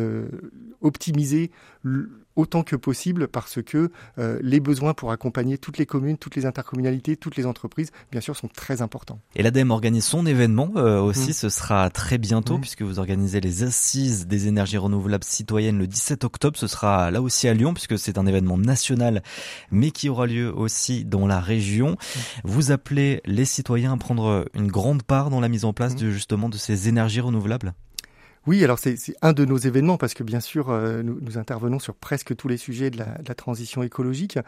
optimisée 0.81 1.51
autant 2.37 2.63
que 2.63 2.75
possible 2.75 3.27
parce 3.27 3.61
que 3.61 3.91
euh, 4.19 4.39
les 4.41 4.59
besoins 4.59 4.93
pour 4.93 5.11
accompagner 5.11 5.57
toutes 5.57 5.77
les 5.77 5.85
communes, 5.85 6.17
toutes 6.17 6.35
les 6.35 6.45
intercommunalités, 6.45 7.17
toutes 7.17 7.35
les 7.35 7.45
entreprises, 7.45 7.89
bien 8.11 8.21
sûr, 8.21 8.37
sont 8.37 8.47
très 8.47 8.81
importants. 8.81 9.19
Et 9.35 9.43
l'ADEME 9.43 9.71
organise 9.71 10.05
son 10.05 10.25
événement 10.25 10.71
euh, 10.77 11.01
aussi, 11.01 11.31
mmh. 11.31 11.33
ce 11.33 11.49
sera 11.49 11.89
très 11.89 12.17
bientôt 12.17 12.57
mmh. 12.57 12.61
puisque 12.61 12.83
vous 12.83 12.99
organisez 12.99 13.41
les 13.41 13.63
assises 13.63 14.27
des 14.27 14.47
énergies 14.47 14.77
renouvelables 14.77 15.23
citoyennes 15.23 15.79
le 15.79 15.87
17 15.87 16.23
octobre. 16.23 16.57
Ce 16.57 16.67
sera 16.67 16.96
là 17.11 17.21
aussi 17.21 17.47
à 17.47 17.53
Lyon 17.53 17.73
puisque 17.73 17.97
c'est 17.97 18.17
un 18.17 18.25
événement 18.25 18.57
national 18.57 19.21
mais 19.71 19.91
qui 19.91 20.09
aura 20.09 20.25
lieu 20.25 20.53
aussi 20.55 21.05
dans 21.05 21.27
la 21.27 21.39
région. 21.39 21.91
Mmh. 21.91 22.19
Vous 22.43 22.71
appelez 22.71 23.21
les 23.25 23.45
citoyens 23.45 23.93
à 23.93 23.97
prendre 23.97 24.45
une 24.53 24.67
grande 24.67 25.03
part 25.03 25.29
dans 25.29 25.39
la 25.39 25.49
mise 25.49 25.65
en 25.65 25.73
place 25.73 25.95
de, 25.95 26.09
justement 26.11 26.49
de 26.49 26.57
ces 26.57 26.89
énergies 26.89 27.21
renouvelables? 27.21 27.73
Oui, 28.47 28.63
alors 28.63 28.79
c'est 28.79 28.97
un 29.21 29.33
de 29.33 29.43
nos 29.43 29.57
événements 29.57 29.97
parce 29.97 30.13
que 30.13 30.23
bien 30.23 30.39
sûr, 30.39 30.69
euh, 30.69 31.03
nous, 31.03 31.37
intervenons 31.37 31.79
sur 31.79 31.95
presque 31.95 32.33
tous 32.33 32.47
les 32.47 32.55
sujets 32.55 32.89
de 32.89 32.97
la, 32.97 33.35
transition 33.35 33.83
écologique. 33.83 34.39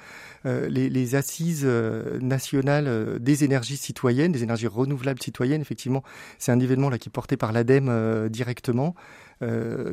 Euh, 0.45 0.69
les, 0.69 1.15
assises 1.15 1.63
euh, 1.65 2.17
nationales 2.21 3.19
des 3.19 3.43
énergies 3.43 3.75
citoyennes, 3.75 4.31
des 4.31 4.43
énergies 4.43 4.67
renouvelables 4.67 5.21
citoyennes, 5.21 5.59
effectivement, 5.59 6.01
c'est 6.37 6.53
un 6.53 6.59
événement 6.61 6.89
là 6.89 6.97
qui 6.97 7.09
est 7.09 7.11
porté 7.11 7.35
par 7.35 7.51
l'ADEME 7.51 8.29
directement, 8.29 8.95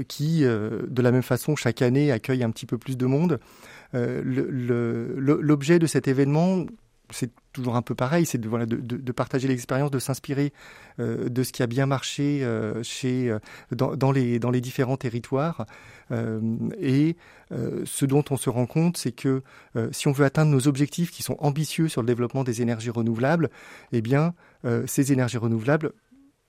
qui, 0.09 0.43
de 0.43 1.03
la 1.03 1.11
même 1.11 1.23
façon, 1.23 1.57
chaque 1.57 1.83
année 1.83 2.13
accueille 2.13 2.45
un 2.45 2.51
petit 2.51 2.67
peu 2.67 2.79
plus 2.79 2.97
de 2.97 3.07
monde. 3.07 3.41
L'objet 3.93 5.79
de 5.81 5.87
cet 5.87 6.07
événement, 6.07 6.67
c'est 7.11 7.33
toujours 7.57 7.77
un 7.77 7.83
peu 7.83 7.95
pareil, 7.95 8.27
c'est 8.27 8.39
de, 8.39 9.13
partager 9.13 9.49
l'expérience, 9.49 9.91
de 9.91 9.99
s'inspirer 9.99 10.53
euh, 11.01 11.29
de 11.29 11.43
ce 11.43 11.53
qui 11.53 11.63
a 11.63 11.67
bien 11.67 11.87
marché 11.87 12.45
euh, 12.45 12.83
chez, 12.83 13.31
euh, 13.31 13.39
dans, 13.73 14.13
les, 14.13 14.39
dans 14.39 14.51
les 14.51 14.61
différents 14.61 14.97
territoires. 14.97 15.67
Et 16.81 17.17
ce 17.51 18.05
dont 18.07 18.25
on 18.31 18.37
se 18.37 18.49
rend 18.49 18.67
compte, 18.67 18.97
c'est 18.97 19.11
que 19.11 19.43
si 19.91 20.07
on 20.07 20.13
veut 20.13 20.25
atteindre 20.25 20.53
nos 20.53 20.69
objectifs 20.69 21.11
qui 21.11 21.25
sont 21.25 21.37
ambitieux 21.41 21.89
sur 21.89 22.01
le 22.01 22.07
développement 22.07 22.45
des 22.45 22.63
énergies 22.63 22.91
renouvelables, 22.91 23.51
eh 23.91 24.03
bien, 24.03 24.35
ces 24.87 25.13
énergies 25.13 25.39
renouvelables 25.39 25.93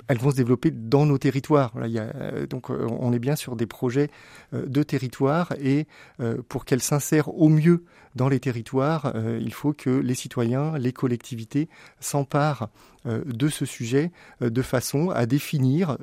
elles 0.07 0.17
vont 0.17 0.31
se 0.31 0.35
développer 0.35 0.71
dans 0.71 1.05
nos 1.05 1.17
territoires. 1.17 1.73
donc 2.49 2.69
on 2.69 3.13
est 3.13 3.19
bien 3.19 3.35
sur 3.35 3.55
des 3.55 3.65
projets 3.65 4.09
de 4.53 4.83
territoire 4.83 5.53
et 5.59 5.87
pour 6.47 6.65
qu'elles 6.65 6.81
s'insèrent 6.81 7.33
au 7.33 7.49
mieux 7.49 7.83
dans 8.15 8.29
les 8.29 8.39
territoires, 8.39 9.13
il 9.39 9.53
faut 9.53 9.73
que 9.73 9.89
les 9.89 10.15
citoyens, 10.15 10.77
les 10.77 10.93
collectivités 10.93 11.69
s'emparent 11.99 12.69
de 13.05 13.47
ce 13.47 13.65
sujet 13.65 14.11
de 14.41 14.61
façon 14.61 15.09
à 15.09 15.25
définir 15.25 15.97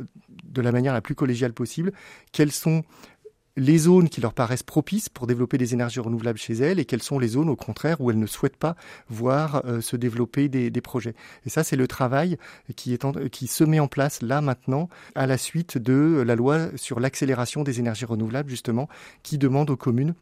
de 0.45 0.63
la 0.63 0.73
manière 0.73 0.93
la 0.93 1.01
plus 1.01 1.15
collégiale 1.15 1.53
possible 1.53 1.93
quels 2.33 2.53
sont 2.53 2.85
les 3.57 3.79
zones 3.79 4.09
qui 4.09 4.21
leur 4.21 4.33
paraissent 4.33 4.63
propices 4.63 5.09
pour 5.09 5.27
développer 5.27 5.59
des 5.59 5.75
énergies 5.75 6.01
renouvelables 6.01 6.39
chez 6.39 6.55
elles 6.55 6.79
et 6.79 6.85
quelles 6.85 7.03
sont 7.03 7.19
les 7.19 7.29
zones 7.29 7.49
au 7.49 7.57
contraire 7.57 8.01
où 8.01 8.11
elles 8.11 8.19
ne 8.19 8.27
souhaitent 8.27 8.57
pas 8.57 8.77
voir 9.09 9.63
euh, 9.65 9.81
se 9.81 9.97
développer 9.97 10.49
des, 10.49 10.71
projets. 10.81 11.15
Et 11.47 11.51
ça, 11.51 11.65
c'est 11.65 11.77
le 11.77 11.89
travail 11.89 12.37
qui, 12.77 12.93
est 12.93 13.31
qui 13.31 13.47
se 13.47 13.65
met 13.65 13.81
en 13.81 13.89
place 13.89 14.23
là 14.23 14.41
maintenant 14.41 14.89
à 15.15 15.27
la 15.27 15.39
suite 15.39 15.79
de 15.79 16.23
la 16.27 16.37
loi 16.37 16.69
sur 16.77 17.01
l'accélération 17.01 17.63
des 17.63 17.81
énergies 17.81 18.05
renouvelables 18.05 18.51
justement 18.51 18.89
qui 19.23 19.39
demande 19.39 19.71
aux 19.71 19.77
communes 19.77 20.15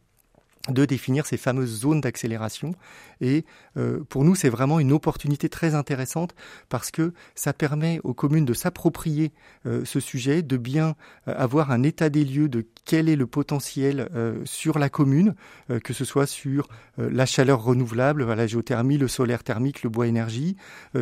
de 0.69 0.85
définir 0.85 1.25
ces 1.25 1.35
fameuses 1.35 1.81
zones 1.81 1.99
d'accélération. 1.99 2.73
Et 3.19 3.45
euh, 3.75 4.03
pour 4.07 4.23
nous, 4.23 4.33
c'est 4.33 4.49
vraiment 4.49 4.79
une 4.79 4.93
opportunité 4.93 5.49
très 5.49 5.75
intéressante 5.75 6.35
parce 6.69 6.89
que 6.89 7.13
ça 7.35 7.51
permet 7.51 7.99
aux 8.03 8.13
communes 8.13 8.45
de 8.45 8.53
s'approprier 8.53 9.33
euh, 9.65 9.83
ce 9.83 9.99
sujet, 9.99 10.41
de 10.41 10.55
bien 10.55 10.95
euh, 11.27 11.33
avoir 11.37 11.71
un 11.71 11.83
état 11.83 12.09
des 12.09 12.23
lieux 12.23 12.47
de 12.47 12.65
quel 12.85 13.09
est 13.09 13.15
le 13.15 13.27
potentiel 13.27 14.09
sur 14.43 14.77
la 14.77 14.89
commune, 14.89 15.35
que 15.85 15.93
ce 15.93 16.03
soit 16.03 16.27
sur 16.27 16.67
la 16.97 17.25
chaleur 17.25 17.63
renouvelable, 17.63 18.25
la 18.25 18.45
géothermie, 18.45 18.97
le 18.97 19.07
solaire 19.07 19.41
thermique, 19.41 19.83
le 19.83 19.89
bois 19.89 20.05
énergie, 20.05 20.57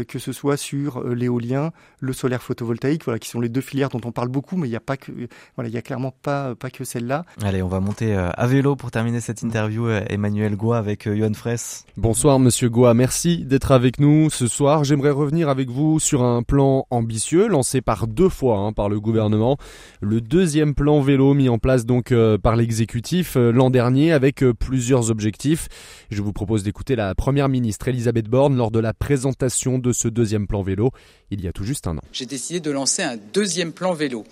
que 0.07 0.19
ce 0.19 0.31
soit 0.31 0.57
sur 0.57 1.03
l'éolien, 1.03 1.71
le 1.99 2.13
solaire 2.13 2.43
photovoltaïque, 2.43 3.03
voilà, 3.03 3.17
qui 3.17 3.29
sont 3.29 3.41
les 3.41 3.49
deux 3.49 3.61
filières 3.61 3.89
dont 3.89 4.01
on 4.05 4.11
parle 4.11 4.27
beaucoup, 4.27 4.57
mais 4.57 4.67
il 4.67 4.69
n'y 4.69 4.75
a 4.75 4.81
pas 4.81 4.95
que, 4.95 5.11
voilà, 5.55 5.69
il 5.69 5.73
y 5.73 5.77
a 5.77 5.81
clairement 5.81 6.13
pas, 6.21 6.53
pas 6.53 6.69
que 6.69 6.83
celle-là. 6.83 7.25
Allez, 7.41 7.63
on 7.63 7.67
va 7.67 7.79
monter 7.79 8.13
à 8.15 8.47
vélo 8.47 8.75
pour 8.75 8.91
terminer 8.91 9.19
cette 9.19 9.41
interview 9.41 9.50
euh, 9.55 10.01
Emmanuel 10.09 10.55
Goua 10.55 10.77
avec 10.77 11.07
euh, 11.07 11.15
Johan 11.15 11.33
Fraisse. 11.33 11.85
Bonsoir 11.97 12.39
Monsieur 12.39 12.69
Goua, 12.69 12.93
merci 12.93 13.39
d'être 13.39 13.71
avec 13.71 13.99
nous 13.99 14.29
ce 14.29 14.47
soir. 14.47 14.83
J'aimerais 14.83 15.11
revenir 15.11 15.49
avec 15.49 15.69
vous 15.69 15.99
sur 15.99 16.23
un 16.23 16.43
plan 16.43 16.85
ambitieux 16.89 17.47
lancé 17.47 17.81
par 17.81 18.07
deux 18.07 18.29
fois 18.29 18.57
hein, 18.59 18.73
par 18.73 18.89
le 18.89 18.99
gouvernement. 18.99 19.57
Le 20.01 20.21
deuxième 20.21 20.73
plan 20.73 21.01
vélo 21.01 21.33
mis 21.33 21.49
en 21.49 21.57
place 21.57 21.85
donc 21.85 22.11
euh, 22.11 22.37
par 22.37 22.55
l'exécutif 22.55 23.35
l'an 23.35 23.69
dernier 23.69 24.11
avec 24.11 24.43
plusieurs 24.59 25.11
objectifs. 25.11 25.67
Je 26.09 26.21
vous 26.21 26.33
propose 26.33 26.63
d'écouter 26.63 26.95
la 26.95 27.15
première 27.15 27.49
ministre 27.49 27.87
Elisabeth 27.87 28.29
Borne 28.29 28.55
lors 28.55 28.71
de 28.71 28.79
la 28.79 28.93
présentation 28.93 29.79
de 29.79 29.91
ce 29.91 30.07
deuxième 30.07 30.47
plan 30.47 30.61
vélo 30.61 30.91
il 31.31 31.41
y 31.41 31.47
a 31.47 31.53
tout 31.53 31.63
juste 31.63 31.87
un 31.87 31.97
an. 31.97 32.01
J'ai 32.11 32.25
décidé 32.25 32.59
de 32.59 32.71
lancer 32.71 33.01
un 33.01 33.17
deuxième 33.33 33.71
plan 33.71 33.93
vélo. 33.93 34.25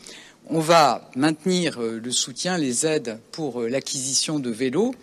On 0.51 0.61
va 0.61 1.07
maintenir 1.15 1.79
le 1.79 2.11
soutien, 2.11 2.57
les 2.57 2.83
aides 2.83 3.19
pour 3.31 3.61
l'acquisition 3.61 4.39
de 4.39 4.49
vélos. 4.49 4.95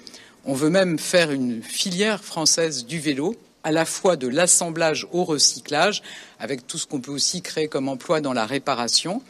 On 0.44 0.54
veut 0.54 0.70
même 0.70 0.98
faire 0.98 1.30
une 1.30 1.62
filière 1.62 2.24
française 2.24 2.84
du 2.84 2.98
vélo, 2.98 3.36
à 3.62 3.70
la 3.70 3.84
fois 3.84 4.16
de 4.16 4.26
l'assemblage 4.26 5.06
au 5.12 5.22
recyclage, 5.22 6.02
avec 6.40 6.66
tout 6.66 6.78
ce 6.78 6.86
qu'on 6.86 7.00
peut 7.00 7.12
aussi 7.12 7.42
créer 7.42 7.68
comme 7.68 7.88
emploi 7.88 8.20
dans 8.20 8.32
la 8.32 8.44
réparation. 8.44 9.22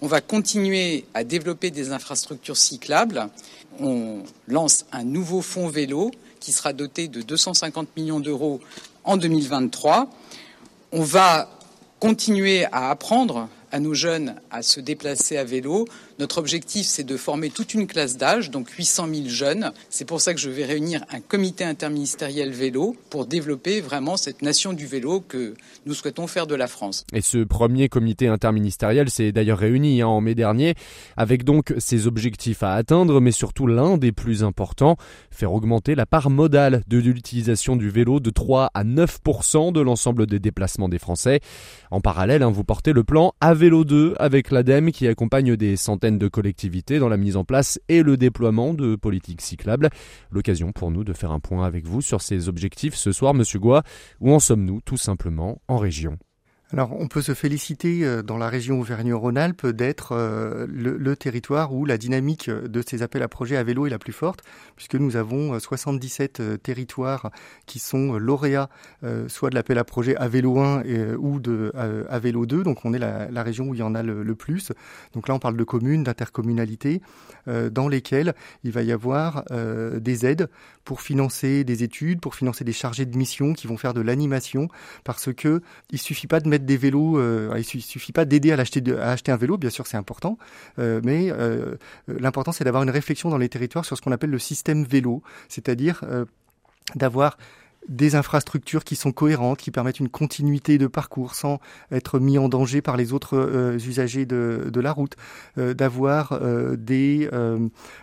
On 0.00 0.08
va 0.08 0.20
continuer 0.20 1.04
à 1.14 1.22
développer 1.22 1.70
des 1.70 1.92
infrastructures 1.92 2.56
cyclables. 2.56 3.28
On 3.78 4.24
lance 4.48 4.86
un 4.90 5.04
nouveau 5.04 5.40
fonds 5.40 5.68
vélo 5.68 6.10
qui 6.40 6.50
sera 6.50 6.72
doté 6.72 7.06
de 7.06 7.22
250 7.22 7.96
millions 7.96 8.18
d'euros 8.18 8.60
en 9.04 9.16
2023. 9.16 10.10
On 10.90 11.02
va 11.02 11.48
continuer 12.00 12.64
à 12.72 12.90
apprendre 12.90 13.48
à 13.74 13.80
nos 13.80 13.92
jeunes 13.92 14.36
à 14.52 14.62
se 14.62 14.78
déplacer 14.78 15.36
à 15.36 15.42
vélo. 15.42 15.88
Notre 16.20 16.38
objectif, 16.38 16.86
c'est 16.86 17.02
de 17.02 17.16
former 17.16 17.50
toute 17.50 17.74
une 17.74 17.88
classe 17.88 18.16
d'âge, 18.16 18.50
donc 18.50 18.70
800 18.70 19.08
000 19.12 19.28
jeunes. 19.28 19.72
C'est 19.90 20.04
pour 20.04 20.20
ça 20.20 20.32
que 20.32 20.38
je 20.38 20.48
vais 20.48 20.64
réunir 20.64 21.04
un 21.10 21.18
comité 21.18 21.64
interministériel 21.64 22.52
vélo 22.52 22.94
pour 23.10 23.26
développer 23.26 23.80
vraiment 23.80 24.16
cette 24.16 24.40
nation 24.40 24.72
du 24.74 24.86
vélo 24.86 25.20
que 25.20 25.54
nous 25.86 25.94
souhaitons 25.94 26.28
faire 26.28 26.46
de 26.46 26.54
la 26.54 26.68
France. 26.68 27.04
Et 27.12 27.20
ce 27.20 27.38
premier 27.38 27.88
comité 27.88 28.28
interministériel 28.28 29.10
s'est 29.10 29.32
d'ailleurs 29.32 29.58
réuni 29.58 30.02
hein, 30.02 30.06
en 30.06 30.20
mai 30.20 30.36
dernier, 30.36 30.74
avec 31.16 31.42
donc 31.42 31.74
ses 31.78 32.06
objectifs 32.06 32.62
à 32.62 32.74
atteindre, 32.74 33.20
mais 33.20 33.32
surtout 33.32 33.66
l'un 33.66 33.98
des 33.98 34.12
plus 34.12 34.44
importants, 34.44 34.96
faire 35.32 35.52
augmenter 35.52 35.96
la 35.96 36.06
part 36.06 36.30
modale 36.30 36.84
de 36.86 36.98
l'utilisation 36.98 37.74
du 37.74 37.90
vélo 37.90 38.20
de 38.20 38.30
3 38.30 38.70
à 38.72 38.84
9% 38.84 39.72
de 39.72 39.80
l'ensemble 39.80 40.26
des 40.26 40.38
déplacements 40.38 40.88
des 40.88 41.00
Français. 41.00 41.40
En 41.90 42.00
parallèle, 42.00 42.44
hein, 42.44 42.50
vous 42.50 42.64
portez 42.64 42.92
le 42.92 43.02
plan 43.02 43.34
AV 43.40 43.64
Vélo 43.64 43.84
2 43.84 44.16
avec 44.18 44.50
l'ADEME 44.50 44.92
qui 44.92 45.08
accompagne 45.08 45.56
des 45.56 45.76
centaines 45.76 46.03
de 46.10 46.28
collectivités 46.28 46.98
dans 46.98 47.08
la 47.08 47.16
mise 47.16 47.36
en 47.36 47.44
place 47.44 47.80
et 47.88 48.02
le 48.02 48.16
déploiement 48.16 48.74
de 48.74 48.96
politiques 48.96 49.40
cyclables. 49.40 49.88
L'occasion 50.30 50.72
pour 50.72 50.90
nous 50.90 51.04
de 51.04 51.12
faire 51.12 51.32
un 51.32 51.40
point 51.40 51.66
avec 51.66 51.86
vous 51.86 52.02
sur 52.02 52.20
ces 52.20 52.48
objectifs 52.48 52.94
ce 52.94 53.12
soir, 53.12 53.34
Monsieur 53.34 53.58
Goua. 53.58 53.82
Où 54.20 54.32
en 54.32 54.38
sommes-nous 54.38 54.80
tout 54.82 54.96
simplement 54.96 55.60
en 55.68 55.78
région? 55.78 56.18
Alors, 56.74 56.90
on 56.98 57.06
peut 57.06 57.22
se 57.22 57.34
féliciter 57.34 58.04
euh, 58.04 58.22
dans 58.24 58.36
la 58.36 58.48
région 58.48 58.80
Auvergne-Rhône-Alpes 58.80 59.68
d'être 59.68 60.10
euh, 60.10 60.66
le, 60.68 61.14
territoire 61.14 61.72
où 61.72 61.84
la 61.84 61.96
dynamique 61.98 62.50
de 62.50 62.82
ces 62.84 63.02
appels 63.02 63.22
à 63.22 63.28
projets 63.28 63.56
à 63.56 63.62
vélo 63.62 63.86
est 63.86 63.90
la 63.90 64.00
plus 64.00 64.12
forte, 64.12 64.42
puisque 64.74 64.96
nous 64.96 65.14
avons 65.14 65.56
77 65.56 66.40
euh, 66.40 66.56
territoires 66.56 67.30
qui 67.66 67.78
sont 67.78 68.14
lauréats, 68.14 68.68
soit 69.28 69.50
de 69.50 69.54
l'appel 69.54 69.78
à 69.78 69.84
projet 69.84 70.16
à 70.16 70.26
vélo 70.26 70.58
1 70.58 70.82
ou 71.16 71.38
de 71.38 71.72
à 71.76 72.18
vélo 72.18 72.44
2. 72.44 72.64
Donc, 72.64 72.84
on 72.84 72.92
est 72.92 72.98
la, 72.98 73.42
région 73.44 73.68
où 73.68 73.74
il 73.74 73.78
y 73.78 73.82
en 73.84 73.94
a 73.94 74.02
le, 74.02 74.34
plus. 74.34 74.72
Donc 75.12 75.28
là, 75.28 75.34
on 75.34 75.38
parle 75.38 75.56
de 75.56 75.64
communes, 75.64 76.02
d'intercommunalités, 76.02 77.02
dans 77.46 77.88
lesquelles 77.88 78.34
il 78.62 78.72
va 78.72 78.82
y 78.82 78.92
avoir 78.92 79.44
des 79.50 80.26
aides 80.26 80.48
pour 80.84 81.00
financer 81.00 81.64
des 81.64 81.82
études, 81.82 82.20
pour 82.20 82.34
financer 82.34 82.64
des 82.64 82.72
chargés 82.72 83.06
de 83.06 83.16
mission 83.16 83.54
qui 83.54 83.66
vont 83.66 83.76
faire 83.76 83.94
de 83.94 84.00
l'animation, 84.00 84.68
parce 85.02 85.32
que 85.32 85.62
il 85.90 85.98
suffit 85.98 86.26
pas 86.26 86.40
de 86.40 86.48
mettre 86.48 86.64
des 86.64 86.76
vélos, 86.76 87.18
euh, 87.18 87.54
il 87.56 87.82
suffit 87.82 88.12
pas 88.12 88.24
d'aider 88.24 88.52
à, 88.52 88.56
acheter, 88.56 88.82
à 88.98 89.10
acheter 89.10 89.32
un 89.32 89.36
vélo, 89.36 89.56
bien 89.56 89.70
sûr 89.70 89.86
c'est 89.86 89.96
important, 89.96 90.38
euh, 90.78 91.00
mais 91.02 91.30
euh, 91.30 91.76
l'important 92.06 92.52
c'est 92.52 92.64
d'avoir 92.64 92.82
une 92.82 92.90
réflexion 92.90 93.30
dans 93.30 93.38
les 93.38 93.48
territoires 93.48 93.84
sur 93.84 93.96
ce 93.96 94.02
qu'on 94.02 94.12
appelle 94.12 94.30
le 94.30 94.38
système 94.38 94.84
vélo, 94.84 95.22
c'est-à-dire 95.48 96.02
d'avoir 96.94 97.38
des 97.88 98.14
infrastructures 98.14 98.84
qui 98.84 98.96
sont 98.96 99.12
cohérentes, 99.12 99.58
qui 99.58 99.70
permettent 99.70 100.00
une 100.00 100.08
continuité 100.08 100.78
de 100.78 100.86
parcours 100.86 101.34
sans 101.34 101.60
être 101.90 102.18
mis 102.18 102.38
en 102.38 102.48
danger 102.48 102.80
par 102.80 102.96
les 102.96 103.12
autres 103.12 103.36
euh, 103.36 103.76
usagers 103.76 104.26
de, 104.26 104.70
de, 104.72 104.80
la 104.80 104.92
route, 104.92 105.16
euh, 105.58 105.74
d'avoir 105.74 106.32
euh, 106.32 106.76
des 106.76 107.28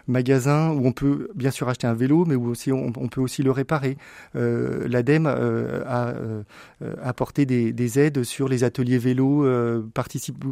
magasins 0.07 0.69
où 0.71 0.85
on 0.85 0.91
peut 0.91 1.29
bien 1.35 1.51
sûr 1.51 1.69
acheter 1.69 1.87
un 1.87 1.93
vélo, 1.93 2.25
mais 2.25 2.35
où 2.35 2.49
aussi 2.49 2.71
on, 2.71 2.91
peut 2.91 3.21
aussi 3.21 3.43
le 3.43 3.51
réparer. 3.51 3.97
L'ADEME 4.33 5.25
a 5.25 6.13
apporté 7.03 7.45
des, 7.45 7.73
des, 7.73 7.99
aides 7.99 8.23
sur 8.23 8.47
les 8.47 8.63
ateliers 8.63 8.97
vélo 8.97 9.45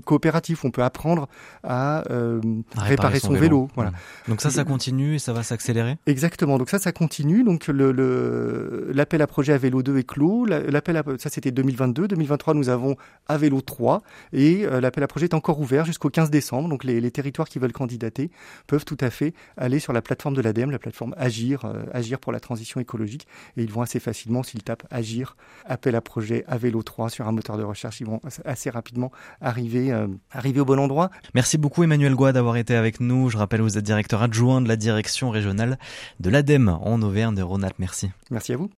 coopératifs. 0.05 0.65
On 0.65 0.71
peut 0.71 0.83
apprendre 0.83 1.27
à, 1.63 2.03
réparer, 2.75 3.19
son, 3.19 3.33
vélo. 3.33 3.69
Voilà. 3.75 3.91
Donc 4.27 4.41
ça, 4.41 4.49
ça 4.49 4.63
continue 4.63 5.15
et 5.15 5.19
ça 5.19 5.33
va 5.33 5.43
s'accélérer? 5.43 5.97
Exactement. 6.05 6.57
Donc 6.57 6.69
ça, 6.69 6.79
ça 6.79 6.91
continue. 6.91 7.43
Donc 7.43 7.67
l'appel 7.67 9.18
le, 9.18 9.18
l'appel 9.19 9.21
à 9.21 9.27
projet 9.27 9.53
à 9.53 9.57
vélo 9.57 9.83
2 9.83 9.97
est 9.97 10.03
clos. 10.03 10.45
L'appel 10.45 10.97
à, 10.97 11.03
ça 11.17 11.29
c'était 11.29 11.51
2022. 11.51 12.07
2023, 12.07 12.53
nous 12.53 12.69
avons 12.69 12.95
à 13.27 13.37
vélo 13.37 13.61
3 13.61 14.01
et 14.31 14.65
euh, 14.65 14.79
l'appel 14.79 15.03
à 15.03 15.07
projet 15.07 15.25
est 15.25 15.33
encore 15.33 15.59
ouvert 15.59 15.85
jusqu'au 15.85 16.09
15 16.09 16.29
décembre. 16.29 16.69
Donc 16.69 16.83
les, 16.83 17.09
territoires 17.11 17.49
qui 17.49 17.59
veulent 17.59 17.73
candidater 17.73 18.29
peuvent 18.67 18.85
tout 18.85 18.97
à 19.01 19.09
fait 19.09 19.33
aller 19.57 19.79
sur 19.79 19.93
la 19.93 20.01
plateforme 20.01 20.35
de 20.35 20.41
l'ADEME, 20.41 20.71
la 20.71 20.79
plateforme 20.79 21.15
Agir, 21.17 21.65
euh, 21.65 21.83
Agir 21.91 22.19
pour 22.19 22.31
la 22.31 22.39
transition 22.39 22.79
écologique 22.79 23.27
et 23.57 23.63
ils 23.63 23.71
vont 23.71 23.81
assez 23.81 23.99
facilement 23.99 24.43
s'ils 24.43 24.63
tapent 24.63 24.87
Agir, 24.89 25.35
appel 25.65 25.95
à 25.95 26.01
projet 26.01 26.45
à 26.47 26.57
vélo 26.57 26.81
3 26.81 27.09
sur 27.09 27.27
un 27.27 27.31
moteur 27.31 27.57
de 27.57 27.63
recherche, 27.63 27.99
ils 27.99 28.07
vont 28.07 28.21
assez 28.45 28.69
rapidement 28.69 29.11
arriver, 29.41 29.91
euh, 29.91 30.07
arriver 30.31 30.61
au 30.61 30.65
bon 30.65 30.79
endroit. 30.79 31.09
Merci 31.33 31.57
beaucoup 31.57 31.83
Emmanuel 31.83 32.15
Goua 32.15 32.31
d'avoir 32.31 32.57
été 32.57 32.75
avec 32.75 32.99
nous. 32.99 33.29
Je 33.29 33.37
rappelle, 33.37 33.61
vous 33.61 33.77
êtes 33.77 33.83
directeur 33.83 34.21
adjoint 34.21 34.61
de 34.61 34.67
la 34.67 34.75
direction 34.75 35.29
régionale 35.29 35.77
de 36.19 36.29
l'ADEME 36.29 36.69
en 36.69 37.01
Auvergne-Rhône-Alpes. 37.01 37.79
Merci. 37.79 38.11
Merci 38.29 38.53
à 38.53 38.57
vous. 38.57 38.69